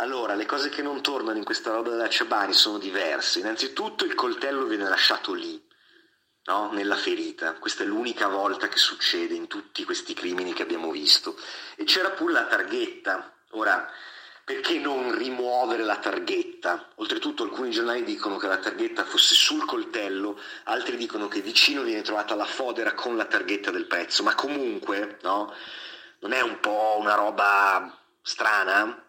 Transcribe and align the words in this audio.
Allora, 0.00 0.34
le 0.34 0.46
cose 0.46 0.70
che 0.70 0.80
non 0.80 1.02
tornano 1.02 1.36
in 1.36 1.44
questa 1.44 1.72
roba 1.72 1.90
della 1.90 2.08
Ciabani 2.08 2.54
sono 2.54 2.78
diverse. 2.78 3.40
Innanzitutto 3.40 4.06
il 4.06 4.14
coltello 4.14 4.64
viene 4.64 4.88
lasciato 4.88 5.34
lì, 5.34 5.62
no? 6.44 6.72
nella 6.72 6.96
ferita. 6.96 7.52
Questa 7.56 7.82
è 7.82 7.86
l'unica 7.86 8.26
volta 8.28 8.68
che 8.68 8.78
succede 8.78 9.34
in 9.34 9.46
tutti 9.46 9.84
questi 9.84 10.14
crimini 10.14 10.54
che 10.54 10.62
abbiamo 10.62 10.90
visto. 10.90 11.36
E 11.76 11.84
c'era 11.84 12.12
pure 12.12 12.32
la 12.32 12.46
targhetta. 12.46 13.30
Ora, 13.50 13.92
perché 14.42 14.78
non 14.78 15.14
rimuovere 15.18 15.84
la 15.84 15.98
targhetta? 15.98 16.92
Oltretutto 16.94 17.42
alcuni 17.42 17.70
giornali 17.70 18.02
dicono 18.02 18.38
che 18.38 18.46
la 18.46 18.56
targhetta 18.56 19.04
fosse 19.04 19.34
sul 19.34 19.66
coltello, 19.66 20.40
altri 20.64 20.96
dicono 20.96 21.28
che 21.28 21.42
vicino 21.42 21.82
viene 21.82 22.00
trovata 22.00 22.34
la 22.34 22.46
fodera 22.46 22.94
con 22.94 23.18
la 23.18 23.26
targhetta 23.26 23.70
del 23.70 23.86
pezzo, 23.86 24.22
ma 24.22 24.34
comunque, 24.34 25.18
no? 25.20 25.54
Non 26.20 26.32
è 26.32 26.40
un 26.40 26.58
po' 26.58 26.96
una 26.98 27.16
roba 27.16 27.98
strana? 28.22 29.04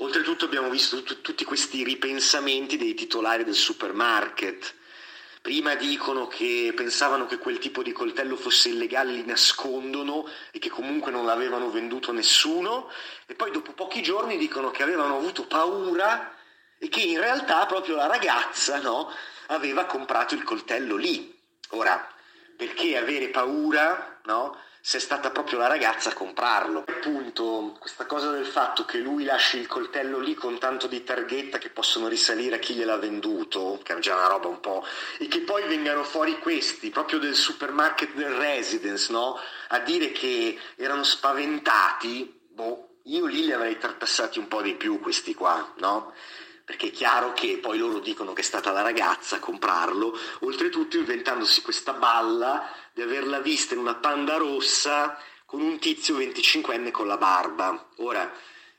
Oltretutto 0.00 0.44
abbiamo 0.44 0.70
visto 0.70 1.02
t- 1.02 1.20
tutti 1.22 1.44
questi 1.44 1.82
ripensamenti 1.82 2.76
dei 2.76 2.94
titolari 2.94 3.42
del 3.42 3.54
supermarket. 3.54 4.74
Prima 5.42 5.74
dicono 5.74 6.28
che 6.28 6.72
pensavano 6.74 7.26
che 7.26 7.38
quel 7.38 7.58
tipo 7.58 7.82
di 7.82 7.90
coltello 7.90 8.36
fosse 8.36 8.68
illegale, 8.68 9.12
li 9.12 9.24
nascondono 9.24 10.28
e 10.52 10.60
che 10.60 10.68
comunque 10.68 11.10
non 11.10 11.24
l'avevano 11.24 11.70
venduto 11.70 12.10
a 12.10 12.14
nessuno 12.14 12.90
e 13.26 13.34
poi 13.34 13.50
dopo 13.50 13.72
pochi 13.72 14.00
giorni 14.00 14.36
dicono 14.36 14.70
che 14.70 14.84
avevano 14.84 15.16
avuto 15.16 15.46
paura 15.46 16.32
e 16.78 16.88
che 16.88 17.00
in 17.00 17.18
realtà 17.18 17.66
proprio 17.66 17.96
la 17.96 18.06
ragazza 18.06 18.78
no, 18.80 19.10
aveva 19.46 19.84
comprato 19.86 20.34
il 20.34 20.44
coltello 20.44 20.94
lì. 20.94 21.36
Ora, 21.70 22.08
perché 22.56 22.96
avere 22.96 23.28
paura 23.28 24.20
no, 24.26 24.56
è 24.80 25.00
stata 25.00 25.30
proprio 25.30 25.58
la 25.58 25.66
ragazza 25.66 26.10
a 26.10 26.14
comprarlo. 26.14 26.84
Appunto, 26.86 27.76
questa 27.78 28.06
cosa 28.06 28.30
del 28.30 28.46
fatto 28.46 28.84
che 28.84 28.98
lui 28.98 29.24
lasci 29.24 29.58
il 29.58 29.66
coltello 29.66 30.18
lì 30.18 30.34
con 30.34 30.58
tanto 30.58 30.86
di 30.86 31.04
targhetta 31.04 31.58
che 31.58 31.70
possono 31.70 32.08
risalire 32.08 32.56
a 32.56 32.58
chi 32.58 32.74
gliel'ha 32.74 32.96
venduto, 32.96 33.80
che 33.82 33.94
è 33.94 33.98
già 33.98 34.14
una 34.14 34.28
roba 34.28 34.48
un 34.48 34.60
po', 34.60 34.84
e 35.18 35.28
che 35.28 35.40
poi 35.40 35.66
vengano 35.66 36.04
fuori 36.04 36.38
questi, 36.38 36.90
proprio 36.90 37.18
del 37.18 37.34
supermarket 37.34 38.14
del 38.14 38.30
residence, 38.30 39.12
no? 39.12 39.38
A 39.68 39.78
dire 39.80 40.12
che 40.12 40.58
erano 40.76 41.02
spaventati, 41.02 42.40
boh, 42.48 43.00
io 43.04 43.26
lì 43.26 43.44
li 43.44 43.52
avrei 43.52 43.78
tartassati 43.78 44.38
un 44.38 44.48
po' 44.48 44.62
di 44.62 44.74
più 44.74 45.00
questi 45.00 45.34
qua, 45.34 45.72
no? 45.78 46.12
Perché 46.68 46.88
è 46.88 46.90
chiaro 46.90 47.32
che 47.32 47.56
poi 47.56 47.78
loro 47.78 47.98
dicono 47.98 48.34
che 48.34 48.42
è 48.42 48.44
stata 48.44 48.72
la 48.72 48.82
ragazza 48.82 49.36
a 49.36 49.38
comprarlo, 49.38 50.14
oltretutto 50.40 50.98
inventandosi 50.98 51.62
questa 51.62 51.94
balla 51.94 52.70
di 52.92 53.00
averla 53.00 53.40
vista 53.40 53.72
in 53.72 53.80
una 53.80 53.94
panda 53.94 54.36
rossa 54.36 55.18
con 55.46 55.62
un 55.62 55.78
tizio 55.78 56.18
25enne 56.18 56.90
con 56.90 57.06
la 57.06 57.16
barba. 57.16 57.88
Ora, 58.00 58.30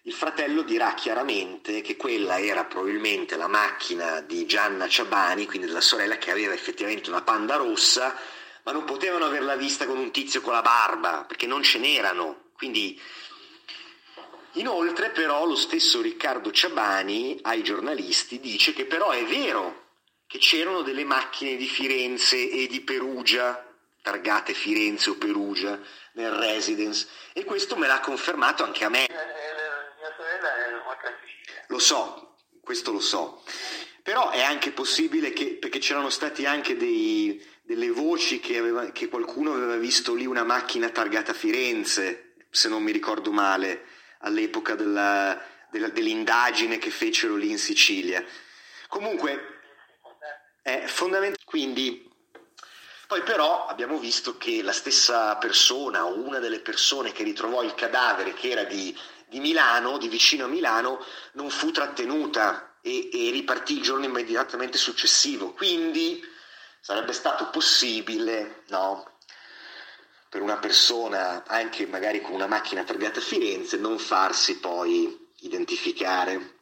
il 0.03 0.13
fratello 0.13 0.61
dirà 0.61 0.93
chiaramente 0.93 1.81
che 1.81 1.95
quella 1.95 2.39
era 2.39 2.63
probabilmente 2.65 3.35
la 3.37 3.47
macchina 3.47 4.21
di 4.21 4.45
Gianna 4.45 4.87
Ciabani, 4.87 5.47
quindi 5.47 5.65
della 5.65 5.81
sorella 5.81 6.19
che 6.19 6.29
aveva 6.29 6.53
effettivamente 6.53 7.09
una 7.09 7.23
panda 7.23 7.55
rossa, 7.55 8.15
ma 8.65 8.71
non 8.71 8.83
potevano 8.83 9.25
averla 9.25 9.55
vista 9.55 9.87
con 9.87 9.97
un 9.97 10.11
tizio 10.11 10.41
con 10.41 10.53
la 10.53 10.61
barba, 10.61 11.25
perché 11.27 11.47
non 11.47 11.63
ce 11.63 11.79
n'erano. 11.79 12.49
Quindi 12.55 13.01
Inoltre 14.59 15.09
però 15.11 15.45
lo 15.45 15.55
stesso 15.55 16.01
Riccardo 16.01 16.51
Ciabani 16.51 17.39
ai 17.43 17.63
giornalisti 17.63 18.41
dice 18.41 18.73
che 18.73 18.85
però 18.85 19.11
è 19.11 19.23
vero 19.23 19.87
che 20.27 20.37
c'erano 20.37 20.81
delle 20.81 21.05
macchine 21.05 21.55
di 21.55 21.65
Firenze 21.65 22.49
e 22.51 22.67
di 22.67 22.81
Perugia, 22.81 23.65
targate 24.01 24.53
Firenze 24.53 25.11
o 25.11 25.15
Perugia, 25.15 25.79
nel 26.13 26.31
residence 26.31 27.07
e 27.31 27.45
questo 27.45 27.77
me 27.77 27.87
l'ha 27.87 28.01
confermato 28.01 28.65
anche 28.65 28.83
a 28.83 28.89
me. 28.89 29.07
Mia 29.07 30.13
sorella 30.17 30.55
è 30.57 31.13
Lo 31.67 31.79
so, 31.79 32.35
questo 32.61 32.91
lo 32.91 32.99
so, 32.99 33.43
però 34.03 34.29
è 34.29 34.41
anche 34.41 34.71
possibile 34.71 35.31
che, 35.31 35.55
perché 35.55 35.79
c'erano 35.79 36.09
stati 36.09 36.45
anche 36.45 36.75
dei, 36.75 37.41
delle 37.61 37.89
voci 37.91 38.41
che, 38.41 38.57
aveva, 38.57 38.91
che 38.91 39.07
qualcuno 39.07 39.53
aveva 39.53 39.77
visto 39.77 40.13
lì 40.13 40.25
una 40.25 40.43
macchina 40.43 40.89
targata 40.89 41.31
Firenze, 41.31 42.33
se 42.49 42.67
non 42.67 42.83
mi 42.83 42.91
ricordo 42.91 43.31
male 43.31 43.97
all'epoca 44.19 44.75
della, 44.75 45.41
della, 45.69 45.89
dell'indagine 45.89 46.77
che 46.77 46.89
fecero 46.89 47.35
lì 47.35 47.49
in 47.49 47.57
Sicilia. 47.57 48.23
Comunque, 48.87 49.59
è 50.61 50.85
fondamentale. 50.87 51.43
Quindi, 51.45 52.09
poi 53.07 53.21
però 53.23 53.65
abbiamo 53.65 53.97
visto 53.97 54.37
che 54.37 54.61
la 54.61 54.71
stessa 54.71 55.35
persona 55.37 56.05
o 56.05 56.17
una 56.19 56.39
delle 56.39 56.59
persone 56.59 57.11
che 57.11 57.23
ritrovò 57.23 57.63
il 57.63 57.73
cadavere, 57.73 58.33
che 58.33 58.49
era 58.49 58.63
di, 58.63 58.95
di 59.27 59.39
Milano, 59.39 59.97
di 59.97 60.07
vicino 60.07 60.45
a 60.45 60.47
Milano, 60.47 61.03
non 61.33 61.49
fu 61.49 61.71
trattenuta 61.71 62.77
e, 62.81 63.09
e 63.11 63.31
ripartì 63.31 63.73
il 63.73 63.81
giorno 63.81 64.05
immediatamente 64.05 64.77
successivo. 64.77 65.53
Quindi 65.53 66.21
sarebbe 66.81 67.13
stato 67.13 67.49
possibile, 67.49 68.63
no? 68.67 69.17
Per 70.29 70.41
una 70.41 70.57
persona, 70.57 71.43
anche 71.47 71.87
magari 71.87 72.21
con 72.21 72.33
una 72.33 72.45
macchina 72.45 72.83
targata 72.83 73.19
a 73.19 73.23
Firenze, 73.23 73.77
non 73.77 73.97
farsi 73.97 74.59
poi 74.59 75.27
identificare. 75.39 76.57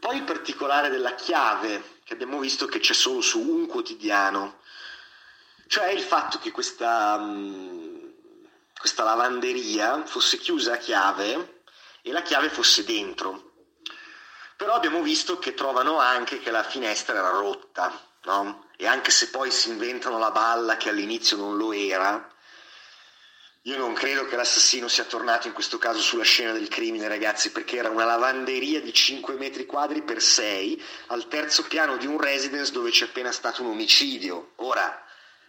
Poi 0.00 0.16
il 0.16 0.24
particolare 0.24 0.88
della 0.88 1.14
chiave, 1.14 2.00
che 2.02 2.14
abbiamo 2.14 2.38
visto 2.38 2.66
che 2.66 2.78
c'è 2.78 2.94
solo 2.94 3.20
su 3.20 3.40
un 3.40 3.66
quotidiano, 3.66 4.60
cioè 5.66 5.88
il 5.88 6.00
fatto 6.00 6.38
che 6.38 6.50
questa, 6.50 7.18
mm, 7.18 8.08
questa 8.78 9.04
lavanderia 9.04 10.06
fosse 10.06 10.38
chiusa 10.38 10.74
a 10.74 10.78
chiave 10.78 11.62
e 12.00 12.12
la 12.12 12.22
chiave 12.22 12.48
fosse 12.48 12.84
dentro. 12.84 13.52
Però 14.56 14.72
abbiamo 14.72 15.02
visto 15.02 15.38
che 15.38 15.52
trovano 15.52 15.98
anche 15.98 16.38
che 16.38 16.50
la 16.50 16.62
finestra 16.62 17.16
era 17.16 17.30
rotta, 17.30 17.92
no? 18.24 18.68
E 18.76 18.86
anche 18.86 19.10
se 19.10 19.28
poi 19.28 19.50
si 19.50 19.68
inventano 19.68 20.18
la 20.18 20.30
balla 20.30 20.76
che 20.76 20.88
all'inizio 20.88 21.36
non 21.36 21.56
lo 21.56 21.72
era, 21.72 22.30
io 23.66 23.78
non 23.78 23.94
credo 23.94 24.26
che 24.26 24.36
l'assassino 24.36 24.86
sia 24.86 25.02
tornato 25.02 25.48
in 25.48 25.52
questo 25.52 25.76
caso 25.76 26.00
sulla 26.00 26.22
scena 26.22 26.52
del 26.52 26.68
crimine, 26.68 27.08
ragazzi, 27.08 27.50
perché 27.50 27.78
era 27.78 27.90
una 27.90 28.04
lavanderia 28.04 28.80
di 28.80 28.92
5 28.92 29.34
metri 29.34 29.66
quadri 29.66 30.02
per 30.02 30.22
6 30.22 30.80
al 31.08 31.26
terzo 31.26 31.64
piano 31.64 31.96
di 31.96 32.06
un 32.06 32.20
residence 32.20 32.70
dove 32.70 32.90
c'è 32.90 33.06
appena 33.06 33.32
stato 33.32 33.62
un 33.62 33.70
omicidio. 33.70 34.52
Ora, 34.56 35.04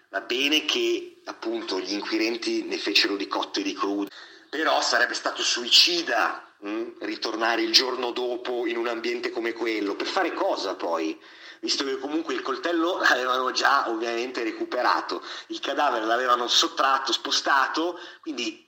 va 0.10 0.22
bene 0.22 0.66
che 0.66 1.22
appunto 1.26 1.80
gli 1.80 1.94
inquirenti 1.94 2.64
ne 2.64 2.80
fecero 2.80 3.16
di 3.18 3.28
cotte 3.28 3.60
e 3.60 3.64
di 3.64 3.74
crude, 3.74 4.10
però 4.50 4.82
sarebbe 4.82 5.14
stato 5.14 5.44
suicida 5.44 6.47
mh, 6.60 6.70
hm, 6.70 6.94
ritornare 7.00 7.62
il 7.62 7.72
giorno 7.72 8.12
dopo 8.12 8.66
in 8.66 8.78
un 8.78 8.88
ambiente 8.88 9.32
come 9.32 9.54
quello. 9.54 9.96
Per 9.96 10.08
fare 10.08 10.34
cosa 10.34 10.76
poi? 10.76 11.20
visto 11.60 11.84
che 11.84 11.98
comunque 11.98 12.34
il 12.34 12.42
coltello 12.42 13.00
l'avevano 13.10 13.52
già 13.52 13.90
ovviamente 13.90 14.44
recuperato, 14.44 15.24
il 15.48 15.60
cadavere 15.60 16.06
l'avevano 16.06 16.48
sottratto, 16.48 17.12
spostato, 17.12 18.00
quindi 18.22 18.66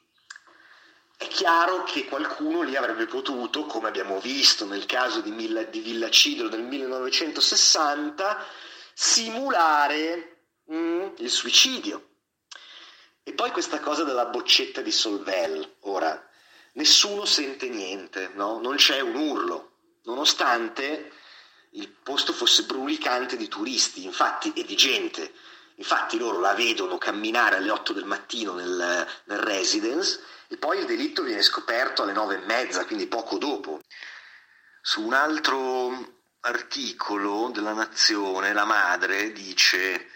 è 1.17 1.27
chiaro 1.27 1.83
che 1.83 2.05
qualcuno 2.05 2.61
lì 2.61 2.77
avrebbe 2.77 3.05
potuto, 3.05 3.65
come 3.65 3.89
abbiamo 3.89 4.21
visto 4.21 4.65
nel 4.65 4.85
caso 4.85 5.19
di, 5.19 5.31
Milla, 5.31 5.63
di 5.63 5.81
Villa 5.81 6.09
Cidro 6.09 6.47
del 6.47 6.61
1960, 6.61 8.45
simulare 8.93 10.45
mm, 10.71 11.07
il 11.17 11.29
suicidio. 11.29 12.07
E 13.21 13.33
poi 13.33 13.51
questa 13.51 13.79
cosa 13.79 14.05
della 14.05 14.27
boccetta 14.27 14.79
di 14.81 14.93
Solvel, 14.93 15.75
ora, 15.81 16.28
nessuno 16.73 17.25
sente 17.25 17.69
niente, 17.69 18.31
no? 18.35 18.59
non 18.59 18.75
c'è 18.75 18.99
un 18.99 19.15
urlo, 19.15 19.71
nonostante 20.03 21.11
il 21.71 21.89
posto 21.89 22.33
fosse 22.33 22.63
brulicante 22.63 23.37
di 23.37 23.47
turisti 23.47 24.03
infatti, 24.03 24.51
e 24.53 24.63
di 24.63 24.75
gente. 24.75 25.33
Infatti 25.75 26.17
loro 26.17 26.39
la 26.39 26.53
vedono 26.53 26.97
camminare 26.97 27.55
alle 27.55 27.69
8 27.69 27.93
del 27.93 28.03
mattino 28.03 28.53
nel, 28.53 29.07
nel 29.25 29.39
residence 29.39 30.19
e 30.47 30.57
poi 30.57 30.79
il 30.79 30.85
delitto 30.85 31.23
viene 31.23 31.41
scoperto 31.41 32.03
alle 32.03 32.11
9 32.11 32.35
e 32.35 32.45
mezza, 32.45 32.85
quindi 32.85 33.07
poco 33.07 33.37
dopo. 33.37 33.79
Su 34.81 35.03
un 35.03 35.13
altro 35.13 36.17
articolo 36.41 37.49
della 37.53 37.73
Nazione, 37.73 38.51
la 38.53 38.65
madre 38.65 39.31
dice 39.31 40.09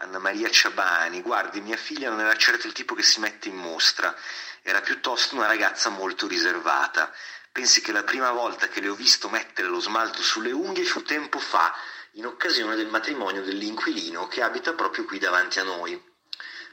Anna 0.00 0.18
Maria 0.18 0.48
Ciabani, 0.48 1.22
guardi, 1.22 1.60
mia 1.60 1.76
figlia 1.76 2.08
non 2.08 2.20
era 2.20 2.36
certo 2.36 2.68
il 2.68 2.72
tipo 2.72 2.94
che 2.94 3.02
si 3.02 3.18
mette 3.18 3.48
in 3.48 3.56
mostra, 3.56 4.16
era 4.62 4.80
piuttosto 4.80 5.34
una 5.34 5.46
ragazza 5.46 5.88
molto 5.88 6.28
riservata. 6.28 7.12
Pensi 7.50 7.80
che 7.80 7.90
la 7.90 8.04
prima 8.04 8.30
volta 8.30 8.68
che 8.68 8.80
le 8.80 8.88
ho 8.88 8.94
visto 8.94 9.28
mettere 9.28 9.66
lo 9.66 9.80
smalto 9.80 10.22
sulle 10.22 10.52
unghie 10.52 10.84
fu 10.84 11.02
tempo 11.02 11.40
fa, 11.40 11.74
in 12.12 12.26
occasione 12.26 12.76
del 12.76 12.86
matrimonio 12.86 13.42
dell'inquilino 13.42 14.28
che 14.28 14.40
abita 14.40 14.72
proprio 14.72 15.04
qui 15.04 15.18
davanti 15.18 15.58
a 15.58 15.64
noi. 15.64 16.00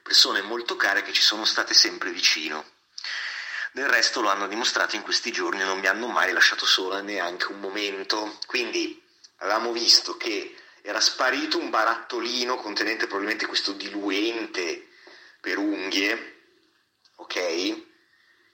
Persone 0.04 0.42
molto 0.42 0.76
care 0.76 1.02
che 1.02 1.12
ci 1.12 1.24
sono 1.24 1.46
state 1.46 1.74
sempre 1.74 2.12
vicino. 2.12 2.64
Del 3.72 3.90
resto 3.90 4.22
lo 4.22 4.30
hanno 4.30 4.48
dimostrato 4.48 4.96
in 4.96 5.02
questi 5.02 5.32
giorni 5.32 5.62
e 5.62 5.66
non 5.66 5.80
mi 5.80 5.88
hanno 5.88 6.06
mai 6.08 6.32
lasciato 6.32 6.68
sola 6.68 7.02
neanche 7.02 7.52
un 7.52 7.60
momento. 7.60 8.38
Quindi 8.46 9.02
avevamo 9.38 9.72
visto 9.72 10.16
che 10.16 10.56
era 10.86 11.02
sparito 11.02 11.58
un 11.58 11.70
barattolino 11.70 12.58
contenente 12.58 13.08
probabilmente 13.08 13.48
questo 13.48 13.74
diluente 13.74 14.90
per 15.42 15.58
unghie, 15.58 16.42
ok? 17.16 17.94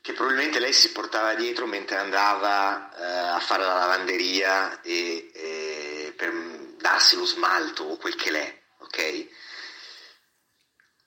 che 0.01 0.13
probabilmente 0.13 0.60
lei 0.60 0.74
si 0.74 0.92
portava 0.92 1.36
dietro 1.36 1.68
mentre 1.68 1.98
andava 1.98 2.92
eh, 2.98 3.36
a 3.36 3.39
fare 3.39 3.63
la 3.63 3.75
lavanderia 3.75 4.81
e, 4.81 5.30
e 5.31 6.13
per 6.18 6.33
darsi 6.78 7.16
lo 7.16 7.25
smalto 7.25 7.83
o 7.83 7.98
quel 7.98 8.16
che 8.16 8.31
l'è, 8.31 8.62
ok? 8.80 9.28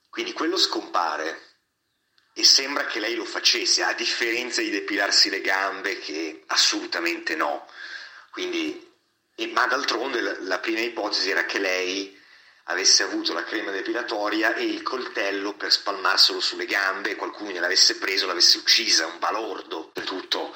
Quindi 0.09 0.33
quello 0.33 0.57
scompare 0.57 1.55
e 2.35 2.45
sembra 2.45 2.87
che 2.87 3.01
lei 3.01 3.17
lo 3.17 3.25
facesse, 3.25 3.83
a 3.83 3.93
differenza 3.95 4.61
di 4.61 4.71
depilarsi 4.71 5.29
le 5.29 5.41
gambe 5.41 5.99
che 5.99 6.45
assolutamente 6.47 7.35
no. 7.35 7.69
Quindi, 8.31 8.94
e, 9.37 9.47
ma 9.49 9.67
d'altronde 9.67 10.39
la, 10.41 10.59
prima 10.59 10.81
ipotesi 10.81 11.31
era 11.31 11.45
che 11.45 11.59
lei 11.59 12.21
avesse 12.65 13.03
avuto 13.03 13.33
la 13.33 13.45
crema 13.45 13.71
depilatoria 13.71 14.55
e 14.55 14.65
il 14.65 14.83
coltello 14.83 15.55
per 15.55 15.73
spalmarselo 15.73 16.41
sulle 16.41 16.67
gambe 16.67 17.11
e 17.11 17.17
qualcuno 17.17 17.51
gliel'avesse 17.51 17.97
preso, 17.97 18.27
l'avesse 18.27 18.59
uccisa, 18.59 19.07
un 19.07 19.19
balordo. 19.19 19.91
Tutto 20.05 20.55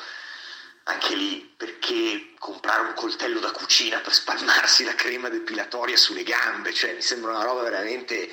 anche 0.85 1.15
lì, 1.15 1.53
perché 1.57 2.35
comprare 2.39 2.87
un 2.87 2.95
coltello 2.95 3.41
da 3.41 3.51
cucina 3.51 3.99
per 3.99 4.15
spalmarsi 4.15 4.85
la 4.85 4.95
crema 4.95 5.29
depilatoria 5.29 5.97
sulle 5.97 6.23
gambe? 6.23 6.73
Cioè, 6.73 6.95
mi 6.95 7.03
sembra 7.03 7.33
una 7.33 7.45
roba 7.45 7.63
veramente 7.63 8.33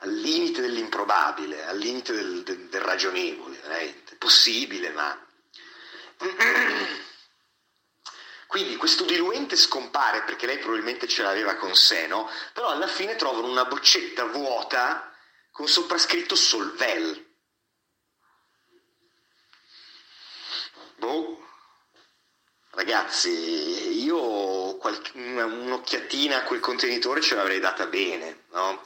al 0.00 0.12
limite 0.12 0.60
dell'improbabile, 0.60 1.64
al 1.64 1.78
limite 1.78 2.12
del, 2.12 2.42
del, 2.42 2.68
del 2.68 2.80
ragionevole, 2.80 3.58
veramente. 3.62 4.16
Possibile, 4.16 4.90
ma... 4.90 5.26
Quindi 8.48 8.76
questo 8.76 9.04
diluente 9.04 9.56
scompare 9.56 10.22
perché 10.22 10.46
lei 10.46 10.56
probabilmente 10.56 11.06
ce 11.06 11.22
l'aveva 11.22 11.56
con 11.56 11.76
sé, 11.76 12.06
no? 12.06 12.30
Però 12.54 12.68
alla 12.68 12.86
fine 12.86 13.14
trovano 13.14 13.46
una 13.46 13.66
boccetta 13.66 14.24
vuota 14.24 15.14
con 15.50 15.68
soprascritto 15.68 16.34
Solvel. 16.34 17.26
Boh, 20.96 21.46
ragazzi, 22.70 24.02
io 24.02 24.78
qualche, 24.78 25.10
un'occhiatina 25.14 26.38
a 26.38 26.44
quel 26.44 26.60
contenitore 26.60 27.20
ce 27.20 27.34
l'avrei 27.34 27.60
data 27.60 27.84
bene, 27.84 28.44
no? 28.52 28.82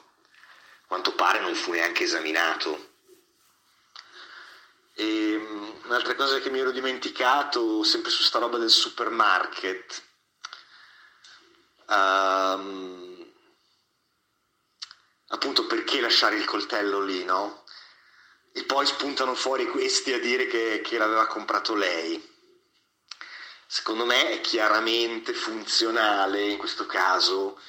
Quanto 0.88 1.14
pare 1.14 1.38
non 1.38 1.54
fu 1.54 1.70
neanche 1.70 2.02
esaminato. 2.02 2.94
E 4.94 5.32
ehm, 5.34 5.72
un'altra 5.92 6.14
cosa 6.14 6.40
che 6.40 6.48
mi 6.48 6.58
ero 6.58 6.70
dimenticato, 6.70 7.82
sempre 7.82 8.10
su 8.10 8.22
sta 8.22 8.38
roba 8.38 8.56
del 8.56 8.70
supermarket, 8.70 10.02
um, 11.88 13.32
appunto 15.28 15.66
perché 15.66 16.00
lasciare 16.00 16.36
il 16.36 16.46
coltello 16.46 17.02
lì, 17.02 17.24
no? 17.24 17.64
E 18.52 18.64
poi 18.64 18.86
spuntano 18.86 19.34
fuori 19.34 19.68
questi 19.68 20.14
a 20.14 20.18
dire 20.18 20.46
che, 20.46 20.80
che 20.82 20.96
l'aveva 20.96 21.26
comprato 21.26 21.74
lei. 21.74 22.30
Secondo 23.66 24.06
me 24.06 24.28
è 24.30 24.40
chiaramente 24.40 25.34
funzionale 25.34 26.42
in 26.42 26.58
questo 26.58 26.86
caso 26.86 27.60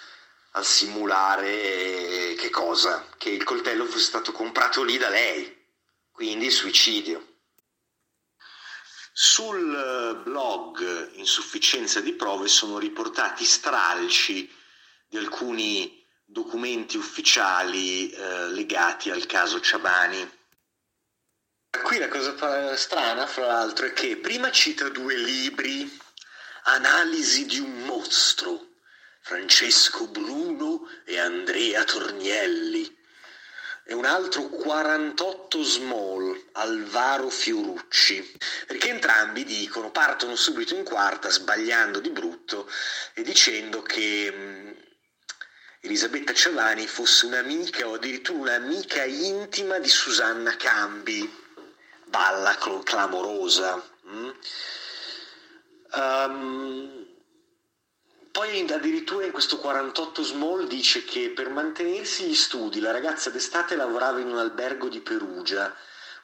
al 0.52 0.66
simulare 0.66 2.36
che 2.38 2.50
cosa? 2.50 3.06
Che 3.18 3.30
il 3.30 3.44
coltello 3.44 3.86
fosse 3.86 4.04
stato 4.04 4.32
comprato 4.32 4.84
lì 4.84 4.98
da 4.98 5.10
lei 5.10 5.62
quindi 6.12 6.52
suicidio. 6.52 7.33
Sul 9.16 9.76
eh, 9.76 10.16
blog 10.24 11.12
Insufficienza 11.14 12.02
di 12.02 12.14
prove 12.14 12.48
sono 12.48 12.80
riportati 12.80 13.46
stralci 13.46 14.52
di 15.08 15.18
alcuni 15.18 16.04
documenti 16.26 16.98
ufficiali 16.98 18.10
eh, 18.10 18.48
legati 18.48 19.12
al 19.12 19.28
caso 19.28 19.60
Ciabani. 19.60 20.28
Qui 21.70 21.98
la 22.00 22.08
cosa 22.08 22.76
strana, 22.76 23.28
fra 23.28 23.46
l'altro, 23.46 23.86
è 23.86 23.94
che 23.94 24.18
prima 24.18 24.50
cita 24.52 24.90
due 24.90 25.16
libri, 25.16 26.02
Analisi 26.66 27.46
di 27.46 27.60
un 27.60 27.84
mostro, 27.84 28.70
Francesco 29.20 30.08
Bruno 30.08 30.88
e 31.04 31.20
Andrea 31.20 31.84
Tornielli, 31.84 32.98
e 33.86 33.94
un 33.94 34.06
altro 34.06 34.44
48 34.44 35.62
Small, 35.62 36.50
Alvaro 36.54 37.30
Fiorucci, 37.30 38.38
perché 38.66 38.90
entrambi 38.90 39.44
dicono, 39.44 39.92
partono 39.92 40.36
subito 40.36 40.74
in 40.74 40.84
quarta 40.84 41.30
sbagliando 41.30 42.00
di 42.00 42.10
brutto 42.10 42.70
e 43.14 43.24
dicendo 43.24 43.82
che 43.82 44.32
mh, 44.32 44.42
mm, 44.42 44.72
Elisabetta 45.82 46.34
Ciavani 46.34 46.88
fosse 46.88 47.26
un'amica 47.26 47.86
o 47.88 47.96
addirittura 47.96 48.56
un'amica 48.56 49.04
intima 49.04 49.80
di 49.80 49.90
Susanna 49.90 50.56
Cambi, 50.56 51.30
balla 52.06 52.58
clamorosa. 52.84 53.84
Mm? 54.08 54.30
Um, 55.96 57.03
poi 58.54 58.72
addirittura 58.72 59.26
in 59.26 59.32
questo 59.32 59.58
48 59.58 60.22
Small 60.22 60.68
dice 60.68 61.04
che 61.04 61.32
per 61.32 61.50
mantenersi 61.50 62.26
gli 62.26 62.36
studi 62.36 62.80
la 62.80 62.92
ragazza 62.92 63.32
d'estate 63.32 63.76
lavorava 63.76 64.20
in 64.20 64.28
un 64.28 64.38
albergo 64.38 64.90
di 64.90 65.00
Perugia, 65.00 65.76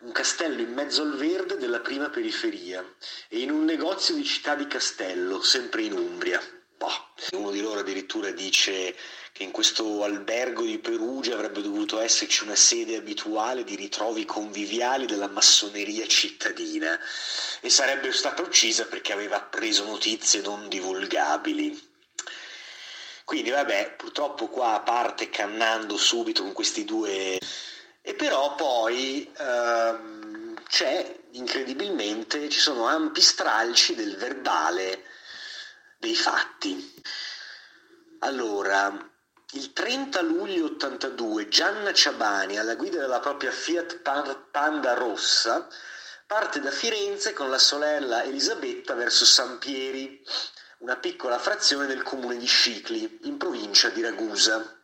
un 0.01 0.11
castello 0.11 0.61
in 0.61 0.71
mezzo 0.71 1.01
al 1.01 1.15
verde 1.15 1.57
della 1.57 1.79
prima 1.79 2.09
periferia, 2.09 2.85
e 3.29 3.39
in 3.39 3.49
un 3.49 3.65
negozio 3.65 4.13
di 4.13 4.23
città 4.23 4.53
di 4.53 4.67
Castello, 4.67 5.41
sempre 5.41 5.81
in 5.81 5.93
Umbria. 5.93 6.39
Boh. 6.77 7.07
Uno 7.31 7.49
di 7.49 7.61
loro 7.61 7.79
addirittura 7.79 8.29
dice 8.29 8.95
che 9.33 9.41
in 9.41 9.49
questo 9.49 10.03
albergo 10.03 10.61
di 10.61 10.77
Perugia 10.77 11.33
avrebbe 11.33 11.63
dovuto 11.63 11.99
esserci 11.99 12.43
una 12.43 12.55
sede 12.55 12.95
abituale 12.95 13.63
di 13.63 13.75
ritrovi 13.75 14.23
conviviali 14.25 15.07
della 15.07 15.27
massoneria 15.29 16.05
cittadina 16.05 16.97
e 17.59 17.69
sarebbe 17.71 18.11
stata 18.11 18.43
uccisa 18.43 18.85
perché 18.85 19.13
aveva 19.13 19.41
preso 19.41 19.83
notizie 19.83 20.41
non 20.41 20.69
divulgabili. 20.69 21.88
Quindi 23.29 23.51
vabbè, 23.51 23.93
purtroppo 23.95 24.47
qua 24.47 24.81
parte 24.83 25.29
cannando 25.29 25.97
subito 25.97 26.41
con 26.41 26.51
questi 26.51 26.83
due... 26.83 27.37
E 28.01 28.15
però 28.15 28.55
poi 28.55 29.31
ehm, 29.37 30.59
c'è, 30.67 31.15
incredibilmente, 31.33 32.49
ci 32.49 32.59
sono 32.59 32.87
ampi 32.87 33.21
stralci 33.21 33.93
del 33.93 34.15
verbale 34.15 35.03
dei 35.99 36.15
fatti. 36.15 36.91
Allora, 38.21 38.97
il 39.51 39.73
30 39.73 40.21
luglio 40.23 40.65
82 40.65 41.49
Gianna 41.49 41.93
Ciabani, 41.93 42.57
alla 42.57 42.73
guida 42.73 42.97
della 42.97 43.19
propria 43.19 43.51
Fiat 43.51 43.99
Panda 44.49 44.95
rossa, 44.95 45.67
parte 46.25 46.61
da 46.61 46.71
Firenze 46.71 47.33
con 47.33 47.51
la 47.51 47.59
sorella 47.59 48.23
Elisabetta 48.23 48.95
verso 48.95 49.23
San 49.23 49.59
Pieri 49.59 50.19
una 50.79 50.95
piccola 50.95 51.37
frazione 51.37 51.87
del 51.87 52.03
comune 52.03 52.37
di 52.37 52.45
Scicli, 52.45 53.19
in 53.23 53.37
provincia 53.37 53.89
di 53.89 54.01
Ragusa. 54.01 54.78